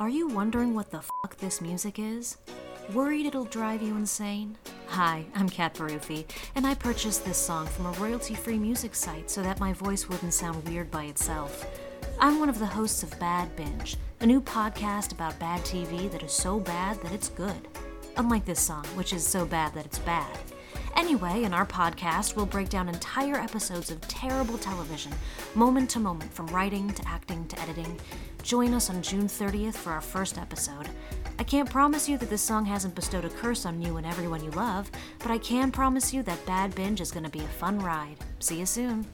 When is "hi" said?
4.86-5.26